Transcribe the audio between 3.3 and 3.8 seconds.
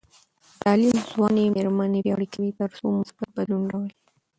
بدلون